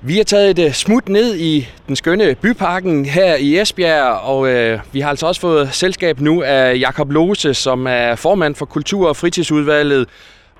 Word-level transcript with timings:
Vi 0.00 0.16
har 0.16 0.24
taget 0.24 0.58
et 0.58 0.66
øh, 0.66 0.72
smut 0.72 1.08
ned 1.08 1.36
i 1.36 1.68
den 1.88 1.96
skønne 1.96 2.34
byparken 2.34 3.04
her 3.04 3.34
i 3.36 3.60
Esbjerg, 3.60 4.04
og 4.04 4.48
øh, 4.48 4.80
vi 4.92 5.00
har 5.00 5.10
altså 5.10 5.26
også 5.26 5.40
fået 5.40 5.74
selskab 5.74 6.20
nu 6.20 6.42
af 6.42 6.78
Jakob 6.80 7.10
Lose, 7.10 7.54
som 7.54 7.86
er 7.86 8.14
formand 8.14 8.54
for 8.54 8.66
Kultur- 8.66 9.08
og 9.08 9.16
Fritidsudvalget. 9.16 10.08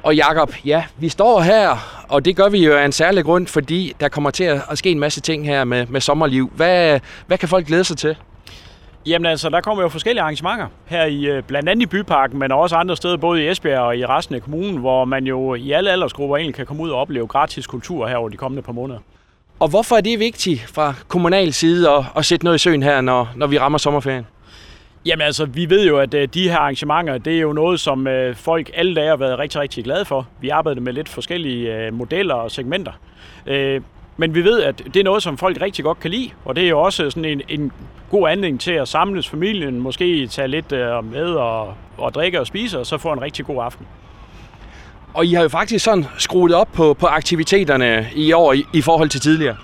Og 0.03 0.16
Jakob, 0.16 0.54
ja, 0.64 0.85
vi 0.98 1.09
står 1.09 1.40
her, 1.40 1.77
og 2.09 2.24
det 2.24 2.37
gør 2.37 2.48
vi 2.48 2.64
jo 2.64 2.77
af 2.77 2.85
en 2.85 2.93
særlig 2.93 3.24
grund, 3.24 3.46
fordi 3.46 3.93
der 4.01 4.09
kommer 4.09 4.30
til 4.30 4.45
at 4.45 4.79
ske 4.79 4.90
en 4.90 4.98
masse 4.98 5.20
ting 5.20 5.46
her 5.46 5.64
med, 5.64 5.86
med 5.86 6.00
sommerliv. 6.00 6.52
Hvad, 6.57 7.00
hvad 7.27 7.39
kan 7.39 7.48
folk 7.48 7.66
glæde 7.66 7.84
sig 7.84 7.96
til? 7.96 8.16
Jamen 9.07 9.27
altså, 9.27 9.48
der 9.48 9.61
kommer 9.61 9.82
jo 9.82 9.89
forskellige 9.89 10.23
arrangementer 10.23 10.66
her 10.86 11.05
i 11.05 11.25
øh, 11.27 11.43
blandt 11.43 11.68
andet 11.68 11.82
i 11.82 11.86
Byparken, 11.86 12.39
men 12.39 12.52
også 12.52 12.77
andre 12.77 12.96
steder, 12.96 13.16
både 13.16 13.45
i 13.45 13.48
Esbjerg 13.48 13.80
og 13.80 13.96
i 13.96 14.07
resten 14.07 14.34
af 14.34 14.43
kommunen, 14.43 14.77
hvor 14.77 15.05
man 15.05 15.27
jo 15.27 15.55
i 15.55 15.73
alle 15.73 15.91
aldersgrupper 15.91 16.36
egentlig 16.36 16.55
kan 16.55 16.66
komme 16.66 16.82
ud 16.82 16.91
og 16.91 17.00
opleve 17.00 17.27
gratis 17.27 17.66
kultur 17.66 18.07
her 18.07 18.16
over 18.16 18.29
de 18.29 18.36
kommende 18.36 18.62
par 18.62 18.73
måneder. 18.73 18.98
Og 19.61 19.68
hvorfor 19.68 19.96
er 19.96 20.00
det 20.00 20.18
vigtigt 20.18 20.66
fra 20.75 20.95
kommunal 21.08 21.53
side 21.53 21.90
at, 21.90 22.04
at 22.17 22.25
sætte 22.25 22.44
noget 22.44 22.58
i 22.58 22.62
søen 22.62 22.82
her, 22.82 23.00
når, 23.00 23.29
når 23.36 23.46
vi 23.46 23.58
rammer 23.58 23.79
sommerferien? 23.79 24.26
Jamen 25.07 25.26
altså, 25.26 25.44
vi 25.44 25.71
ved 25.71 25.86
jo, 25.86 25.98
at 25.98 26.14
øh, 26.14 26.29
de 26.34 26.50
her 26.50 26.58
arrangementer, 26.58 27.18
det 27.18 27.36
er 27.36 27.40
jo 27.40 27.53
noget, 27.53 27.81
som 27.81 28.07
øh, 28.07 28.36
folk 28.36 28.71
alle 28.75 28.94
dage 28.94 29.08
har 29.08 29.17
været 29.17 29.39
rigtig, 29.39 29.61
rigtig 29.61 29.84
glade 29.84 30.04
for. 30.04 30.29
Vi 30.40 30.48
arbejder 30.48 30.81
med 30.81 30.93
lidt 30.93 31.08
forskellige 31.08 31.76
øh, 31.76 31.94
modeller 31.94 32.34
og 32.34 32.50
segmenter. 32.50 32.92
Men 34.17 34.34
vi 34.34 34.44
ved, 34.44 34.62
at 34.62 34.78
det 34.78 34.97
er 34.97 35.05
noget, 35.05 35.22
som 35.22 35.39
folk 35.39 35.61
rigtig 35.61 35.84
godt 35.84 36.00
kan 36.00 36.11
lide, 36.11 36.31
og 36.45 36.56
det 36.56 36.64
er 36.64 36.69
jo 36.69 36.81
også 36.81 37.11
sådan 37.11 37.25
en, 37.25 37.42
en 37.48 37.72
god 38.11 38.28
anledning 38.28 38.61
til 38.61 38.72
at 38.72 38.89
samles 38.89 39.28
familien, 39.28 39.81
måske 39.81 40.27
tage 40.27 40.48
lidt 40.48 40.70
med 41.12 41.25
og, 41.25 41.75
og 41.98 42.14
drikke 42.14 42.41
og 42.41 42.47
spise, 42.47 42.78
og 42.78 42.86
så 42.86 42.98
få 42.98 43.12
en 43.12 43.22
rigtig 43.22 43.47
god 43.47 43.64
aften. 43.64 43.86
Og 45.14 45.27
I 45.27 45.34
har 45.34 45.42
jo 45.42 45.48
faktisk 45.48 45.84
sådan 45.84 46.06
skruet 46.19 46.55
op 46.55 46.69
på, 46.72 46.94
på 46.94 47.06
aktiviteterne 47.06 48.08
i 48.14 48.33
år 48.33 48.53
i, 48.53 48.64
i 48.72 48.80
forhold 48.83 49.08
til 49.08 49.20
tidligere. 49.20 49.56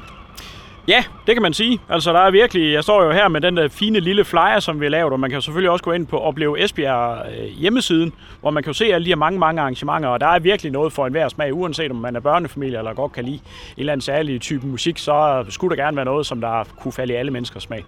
Ja, 0.89 1.05
det 1.27 1.35
kan 1.35 1.43
man 1.43 1.55
sige. 1.55 1.79
Altså, 1.89 2.13
der 2.13 2.21
er 2.21 2.31
virkelig, 2.31 2.73
jeg 2.73 2.83
står 2.83 3.05
jo 3.05 3.13
her 3.13 3.29
med 3.29 3.41
den 3.41 3.57
der 3.57 3.69
fine 3.69 4.01
lille 4.01 4.25
flyer, 4.25 4.61
som 4.61 4.81
vi 4.81 4.85
har 4.85 4.91
lavet, 4.91 5.13
og 5.13 5.21
man 5.21 5.31
kan 5.31 5.43
selvfølgelig 5.43 5.71
også 5.71 5.85
gå 5.85 5.93
ind 5.93 6.07
på 6.07 6.19
Opleve 6.19 6.65
Esbjerg 6.65 7.27
øh, 7.39 7.45
hjemmesiden, 7.45 8.13
hvor 8.41 8.51
man 8.51 8.63
kan 8.63 8.75
se 8.75 8.85
alle 8.85 9.05
de 9.05 9.11
her 9.11 9.17
mange, 9.17 9.39
mange 9.39 9.61
arrangementer, 9.61 10.09
og 10.09 10.21
der 10.21 10.27
er 10.27 10.39
virkelig 10.39 10.73
noget 10.73 10.93
for 10.93 11.07
enhver 11.07 11.29
smag, 11.29 11.55
uanset 11.55 11.91
om 11.91 11.97
man 11.97 12.17
er 12.17 12.21
børnefamilie 12.21 12.79
eller 12.79 12.95
godt 12.95 13.13
kan 13.13 13.25
lide 13.25 13.37
en 13.37 13.41
eller 13.77 13.93
anden 13.93 14.05
særlig 14.05 14.41
type 14.41 14.67
musik, 14.67 14.99
så 14.99 15.45
skulle 15.49 15.77
der 15.77 15.83
gerne 15.85 15.97
være 15.97 16.05
noget, 16.05 16.27
som 16.27 16.41
der 16.41 16.65
kunne 16.81 16.93
falde 16.93 17.13
i 17.13 17.17
alle 17.17 17.31
menneskers 17.31 17.63
smag. 17.63 17.85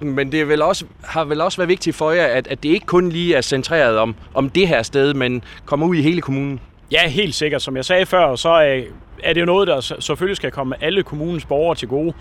Men 0.00 0.32
det 0.32 0.40
er 0.40 0.44
vel 0.44 0.62
også, 0.62 0.84
har 1.04 1.24
vel 1.24 1.40
også 1.40 1.58
været 1.58 1.68
vigtigt 1.68 1.96
for 1.96 2.10
jer, 2.10 2.26
at, 2.26 2.46
at 2.46 2.62
det 2.62 2.68
ikke 2.68 2.86
kun 2.86 3.08
lige 3.08 3.34
er 3.34 3.40
centreret 3.40 3.98
om, 3.98 4.14
om 4.34 4.50
det 4.50 4.68
her 4.68 4.82
sted, 4.82 5.14
men 5.14 5.42
kommer 5.64 5.86
ud 5.86 5.96
i 5.96 6.02
hele 6.02 6.20
kommunen? 6.20 6.60
Ja, 6.92 7.08
helt 7.08 7.34
sikkert. 7.34 7.62
Som 7.62 7.76
jeg 7.76 7.84
sagde 7.84 8.06
før, 8.06 8.36
så 8.36 8.62
øh, 8.64 8.86
er 9.22 9.32
det 9.32 9.40
jo 9.40 9.46
noget, 9.46 9.68
der 9.68 9.80
selvfølgelig 9.80 10.36
skal 10.36 10.50
komme 10.50 10.84
alle 10.84 11.02
kommunens 11.02 11.44
borgere 11.44 11.74
til 11.74 11.88
gode. 11.88 12.12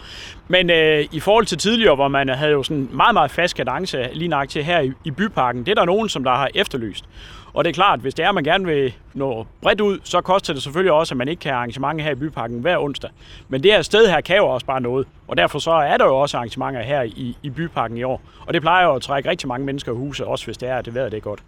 Men 0.48 0.70
øh, 0.70 1.06
i 1.12 1.20
forhold 1.20 1.46
til 1.46 1.58
tidligere, 1.58 1.96
hvor 1.96 2.08
man 2.08 2.30
havde 2.30 2.52
jo 2.52 2.64
sådan 2.64 2.90
meget, 2.92 3.14
meget 3.14 3.32
fast 3.32 3.56
kadence 3.56 4.10
lige 4.14 4.28
nok 4.28 4.50
til 4.50 4.64
her 4.64 4.80
i, 4.80 4.92
i 5.04 5.12
byparken, 5.12 5.66
det 5.66 5.72
er 5.72 5.76
der 5.76 5.86
nogen, 5.86 6.10
som 6.10 6.24
der 6.24 6.32
har 6.32 6.50
efterlyst. 6.56 7.06
Og 7.54 7.64
det 7.64 7.70
er 7.70 7.74
klart, 7.74 8.00
hvis 8.00 8.14
det 8.14 8.26
er, 8.26 8.30
at 8.30 8.36
man 8.36 8.44
gerne 8.44 8.66
vil 8.66 8.94
nå 9.14 9.48
bredt 9.62 9.82
ud, 9.82 10.00
så 10.04 10.22
koster 10.22 10.54
det 10.54 10.64
selvfølgelig 10.64 10.92
også, 10.92 11.14
at 11.14 11.18
man 11.18 11.28
ikke 11.28 11.40
kan 11.40 11.52
have 11.52 11.58
arrangementer 11.58 12.04
her 12.04 12.12
i 12.12 12.16
byparken 12.16 12.60
hver 12.60 12.78
onsdag. 12.78 13.10
Men 13.48 13.64
det 13.64 13.72
her 13.72 13.82
sted 13.82 14.10
her 14.10 14.22
kan 14.22 14.38
jo 14.38 14.48
også 14.48 14.66
bare 14.66 14.82
noget, 14.82 15.08
og 15.28 15.38
derfor 15.38 15.60
så 15.60 15.72
er 15.72 15.98
der 15.98 16.06
jo 16.06 16.16
også 16.16 16.38
arrangementer 16.38 16.82
her 16.82 17.02
i, 17.02 17.38
i 17.44 17.50
byparken 17.50 17.98
i 17.98 18.04
år. 18.04 18.22
Og 18.48 18.54
det 18.54 18.62
plejer 18.62 18.86
jo 18.86 18.96
at 18.96 19.02
trække 19.02 19.30
rigtig 19.30 19.48
mange 19.48 19.66
mennesker 19.66 19.92
i 19.92 19.96
huset, 19.96 20.26
også 20.26 20.46
hvis 20.46 20.58
det 20.58 20.70
er, 20.70 20.78
at 20.78 20.86
det 20.86 20.96
vejret 20.96 21.12
det 21.12 21.18
er 21.18 21.22
godt. 21.22 21.40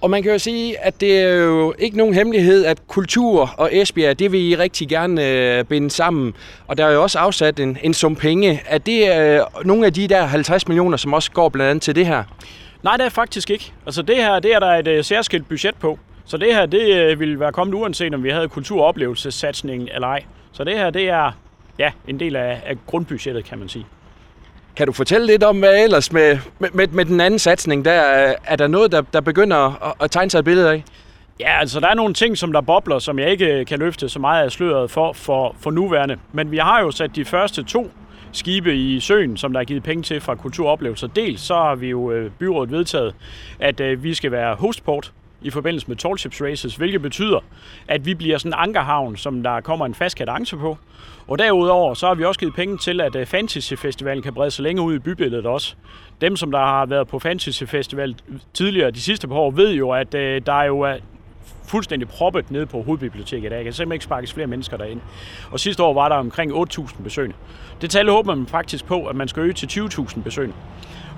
Og 0.00 0.10
man 0.10 0.22
kan 0.22 0.32
jo 0.32 0.38
sige, 0.38 0.78
at 0.78 1.00
det 1.00 1.20
er 1.20 1.34
jo 1.34 1.74
ikke 1.78 1.96
nogen 1.96 2.14
hemmelighed, 2.14 2.64
at 2.64 2.88
kultur 2.88 3.54
og 3.56 3.76
Esbjerg, 3.76 4.18
det 4.18 4.32
vil 4.32 4.40
I 4.40 4.56
rigtig 4.56 4.88
gerne 4.88 5.28
øh, 5.28 5.64
binde 5.64 5.90
sammen. 5.90 6.34
Og 6.66 6.78
der 6.78 6.86
er 6.86 6.90
jo 6.90 7.02
også 7.02 7.18
afsat 7.18 7.60
en, 7.60 7.78
en 7.82 7.94
sum 7.94 8.16
penge. 8.16 8.62
Er 8.66 8.78
det 8.78 9.18
øh, 9.18 9.40
nogle 9.64 9.86
af 9.86 9.92
de 9.92 10.08
der 10.08 10.24
50 10.24 10.68
millioner, 10.68 10.96
som 10.96 11.12
også 11.12 11.30
går 11.30 11.48
blandt 11.48 11.70
andet 11.70 11.82
til 11.82 11.94
det 11.94 12.06
her? 12.06 12.24
Nej, 12.82 12.96
det 12.96 13.06
er 13.06 13.10
faktisk 13.10 13.50
ikke. 13.50 13.72
Altså 13.86 14.02
det 14.02 14.16
her, 14.16 14.38
det 14.38 14.54
er 14.54 14.58
der 14.58 14.70
et 14.70 14.88
øh, 14.88 15.04
særskilt 15.04 15.48
budget 15.48 15.74
på. 15.74 15.98
Så 16.24 16.36
det 16.36 16.54
her, 16.54 16.66
det 16.66 16.94
øh, 16.94 17.20
ville 17.20 17.40
være 17.40 17.52
kommet 17.52 17.74
uanset 17.74 18.14
om 18.14 18.24
vi 18.24 18.30
havde 18.30 18.48
kulturoplevelsessatsningen 18.48 19.88
eller 19.94 20.08
ej. 20.08 20.24
Så 20.52 20.64
det 20.64 20.74
her, 20.78 20.90
det 20.90 21.08
er 21.08 21.32
ja, 21.78 21.90
en 22.08 22.20
del 22.20 22.36
af, 22.36 22.60
af 22.66 22.76
grundbudgettet, 22.86 23.44
kan 23.44 23.58
man 23.58 23.68
sige. 23.68 23.86
Kan 24.76 24.86
du 24.86 24.92
fortælle 24.92 25.26
lidt 25.26 25.42
om, 25.42 25.58
hvad 25.58 25.84
ellers 25.84 26.12
med, 26.12 26.38
med, 26.58 26.88
med 26.88 27.04
den 27.04 27.20
anden 27.20 27.38
satsning, 27.38 27.84
der 27.84 27.92
er 28.44 28.56
der 28.56 28.66
noget, 28.66 28.92
der, 28.92 29.02
der 29.12 29.20
begynder 29.20 29.56
at, 29.56 29.94
at 30.00 30.10
tegne 30.10 30.30
sig 30.30 30.38
et 30.38 30.44
billede 30.44 30.70
af? 30.70 30.84
Ja, 31.40 31.60
altså 31.60 31.80
der 31.80 31.88
er 31.88 31.94
nogle 31.94 32.14
ting, 32.14 32.38
som 32.38 32.52
der 32.52 32.60
bobler, 32.60 32.98
som 32.98 33.18
jeg 33.18 33.30
ikke 33.30 33.46
øh, 33.46 33.66
kan 33.66 33.78
løfte 33.78 34.08
så 34.08 34.18
meget 34.18 34.44
af 34.44 34.52
sløret 34.52 34.90
for, 34.90 35.12
for, 35.12 35.56
for 35.60 35.70
nuværende. 35.70 36.16
Men 36.32 36.50
vi 36.50 36.58
har 36.58 36.80
jo 36.80 36.90
sat 36.90 37.16
de 37.16 37.24
første 37.24 37.62
to 37.62 37.90
skibe 38.32 38.76
i 38.76 39.00
søen, 39.00 39.36
som 39.36 39.52
der 39.52 39.60
er 39.60 39.64
givet 39.64 39.82
penge 39.82 40.02
til 40.02 40.20
fra 40.20 40.34
Kulturoplevelser. 40.34 41.06
Dels 41.06 41.40
så 41.40 41.54
har 41.54 41.74
vi 41.74 41.88
jo 41.88 42.10
øh, 42.10 42.30
byrådet 42.30 42.70
vedtaget, 42.70 43.14
at 43.60 43.80
øh, 43.80 44.02
vi 44.02 44.14
skal 44.14 44.32
være 44.32 44.54
hostport 44.54 45.12
i 45.44 45.50
forbindelse 45.50 45.88
med 45.88 45.96
Tallships 45.96 46.42
Races, 46.42 46.76
hvilket 46.76 47.02
betyder, 47.02 47.40
at 47.88 48.06
vi 48.06 48.14
bliver 48.14 48.38
sådan 48.38 48.50
en 48.50 48.58
ankerhavn, 48.58 49.16
som 49.16 49.42
der 49.42 49.60
kommer 49.60 49.86
en 49.86 49.94
fast 49.94 50.16
kadence 50.16 50.56
på. 50.56 50.78
Og 51.28 51.38
derudover 51.38 51.94
så 51.94 52.06
har 52.06 52.14
vi 52.14 52.24
også 52.24 52.40
givet 52.40 52.54
penge 52.54 52.78
til, 52.78 53.00
at 53.00 53.16
øh, 53.16 53.26
Fantasy 53.26 53.74
Festivalen 53.74 54.22
kan 54.22 54.34
brede 54.34 54.50
sig 54.50 54.62
længere 54.62 54.86
ud 54.86 54.94
i 54.94 54.98
bybilledet 54.98 55.46
også. 55.46 55.74
Dem, 56.20 56.36
som 56.36 56.50
der 56.50 56.58
har 56.58 56.86
været 56.86 57.08
på 57.08 57.18
Fantasy 57.18 57.64
Festival 57.64 58.14
tidligere 58.54 58.90
de 58.90 59.00
sidste 59.00 59.28
par 59.28 59.34
år, 59.34 59.50
ved 59.50 59.72
jo, 59.72 59.90
at 59.90 60.14
øh, 60.14 60.42
der 60.46 60.52
er 60.52 60.64
jo 60.64 60.86
fuldstændig 61.66 62.08
proppet 62.08 62.50
nede 62.50 62.66
på 62.66 62.82
hovedbiblioteket. 62.82 63.50
Der 63.50 63.62
kan 63.62 63.72
simpelthen 63.72 63.92
ikke 63.92 64.04
sparkes 64.04 64.32
flere 64.32 64.46
mennesker 64.46 64.76
derind. 64.76 65.00
Og 65.50 65.60
sidste 65.60 65.82
år 65.82 65.94
var 65.94 66.08
der 66.08 66.16
omkring 66.16 66.52
8.000 66.52 67.02
besøgende. 67.02 67.36
Det 67.80 67.90
tal 67.90 68.08
håber 68.08 68.34
man 68.34 68.46
faktisk 68.46 68.84
på, 68.84 69.06
at 69.06 69.16
man 69.16 69.28
skal 69.28 69.40
øge 69.42 69.52
til 69.52 69.66
20.000 69.80 70.22
besøgende. 70.22 70.56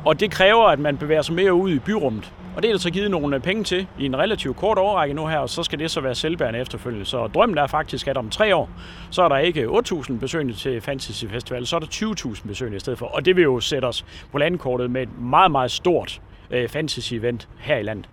Og 0.07 0.21
det 0.21 0.31
kræver, 0.31 0.65
at 0.65 0.79
man 0.79 0.97
bevæger 0.97 1.23
sig 1.23 1.35
mere 1.35 1.55
ud 1.55 1.71
i 1.71 1.79
byrummet. 1.79 2.33
Og 2.57 2.63
det 2.63 2.69
er 2.69 2.73
der 2.73 2.79
så 2.79 2.91
givet 2.91 3.11
nogle 3.11 3.37
øh, 3.37 3.43
penge 3.43 3.65
til 3.65 3.87
i 3.99 4.07
en 4.07 4.19
relativt 4.19 4.57
kort 4.57 4.79
overrække 4.79 5.15
nu 5.15 5.27
her, 5.27 5.39
og 5.39 5.51
så 5.51 5.63
skal 5.63 5.79
det 5.79 5.91
så 5.91 6.01
være 6.01 6.15
selvbærende 6.15 6.59
efterfølgende. 6.59 7.07
Så 7.07 7.27
drømmen 7.27 7.59
er 7.59 7.67
faktisk, 7.67 8.09
at 8.09 8.17
om 8.17 8.31
tre 8.31 8.57
år, 8.57 8.71
så 9.11 9.23
er 9.23 9.29
der 9.29 9.37
ikke 9.37 9.65
8.000 9.65 10.19
besøgende 10.19 10.55
til 10.55 10.81
Fantasy 10.81 11.25
Festival, 11.25 11.67
så 11.67 11.77
er 11.77 11.81
der 11.81 11.87
20.000 11.87 12.49
besøgende 12.49 12.77
i 12.77 12.81
stedet 12.81 12.99
for. 12.99 13.07
Og 13.07 13.25
det 13.25 13.37
vil 13.37 13.43
jo 13.43 13.61
sætte 13.61 13.87
os 13.87 14.05
på 14.33 14.39
landkortet 14.39 14.91
med 14.91 15.03
et 15.03 15.19
meget, 15.21 15.51
meget 15.51 15.71
stort 15.71 16.21
øh, 16.51 16.69
fantasy-event 16.69 17.49
her 17.59 17.77
i 17.77 17.83
landet. 17.83 18.09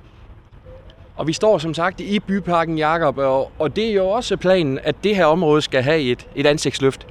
Og 1.15 1.27
vi 1.27 1.33
står 1.33 1.57
som 1.57 1.73
sagt 1.73 1.99
i 1.99 2.19
byparken, 2.19 2.77
Jakob, 2.77 3.17
og, 3.17 3.51
og 3.59 3.75
det 3.75 3.89
er 3.89 3.93
jo 3.93 4.07
også 4.07 4.37
planen, 4.37 4.79
at 4.83 4.95
det 5.03 5.15
her 5.15 5.25
område 5.25 5.61
skal 5.61 5.83
have 5.83 6.01
et, 6.01 6.27
et 6.35 6.45
ansigtsløft 6.45 7.07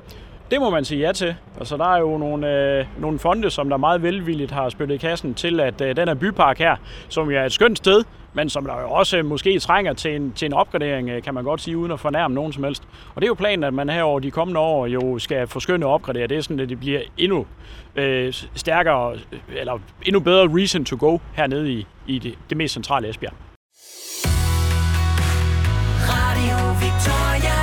det 0.52 0.60
må 0.60 0.70
man 0.70 0.84
sige 0.84 1.06
ja 1.06 1.12
til. 1.12 1.34
Altså, 1.58 1.76
der 1.76 1.94
er 1.94 1.98
jo 1.98 2.18
nogle, 2.18 2.78
øh, 2.78 2.86
nogle 2.98 3.18
fonde, 3.18 3.50
som 3.50 3.68
der 3.68 3.76
meget 3.76 4.02
velvilligt 4.02 4.50
har 4.50 4.68
spyttet 4.68 5.00
kassen 5.00 5.34
til, 5.34 5.60
at 5.60 5.80
øh, 5.80 5.96
den 5.96 6.08
her 6.08 6.14
bypark 6.14 6.58
her, 6.58 6.76
som 7.08 7.30
jo 7.30 7.38
er 7.38 7.44
et 7.44 7.52
skønt 7.52 7.78
sted, 7.78 8.04
men 8.32 8.50
som 8.50 8.64
der 8.64 8.80
jo 8.80 8.90
også 8.90 9.22
måske 9.22 9.58
trænger 9.58 9.92
til 9.92 10.16
en, 10.16 10.32
til 10.32 10.46
en 10.46 10.52
opgradering, 10.52 11.10
øh, 11.10 11.22
kan 11.22 11.34
man 11.34 11.44
godt 11.44 11.60
sige, 11.60 11.76
uden 11.76 11.92
at 11.92 12.00
fornærme 12.00 12.34
nogen 12.34 12.52
som 12.52 12.64
helst. 12.64 12.82
Og 13.14 13.22
det 13.22 13.26
er 13.26 13.28
jo 13.28 13.34
planen, 13.34 13.64
at 13.64 13.74
man 13.74 13.88
her 13.88 14.02
over 14.02 14.20
de 14.20 14.30
kommende 14.30 14.60
år 14.60 14.86
jo 14.86 15.18
skal 15.18 15.46
forskynde 15.46 15.86
og 15.86 15.92
opgradere. 15.92 16.26
Det 16.26 16.36
er 16.36 16.40
sådan, 16.40 16.60
at 16.60 16.68
det 16.68 16.80
bliver 16.80 17.00
endnu 17.18 17.46
øh, 17.96 18.32
stærkere, 18.54 19.12
øh, 19.12 19.38
eller 19.48 19.78
endnu 20.06 20.20
bedre 20.20 20.48
reason 20.58 20.84
to 20.84 20.96
go 21.00 21.18
hernede 21.34 21.72
i, 21.72 21.86
i 22.06 22.18
det, 22.18 22.34
det 22.50 22.56
mest 22.56 22.74
centrale 22.74 23.08
Esbjerg. 23.08 23.34
Radio 26.08 26.86
Victoria. 26.86 27.61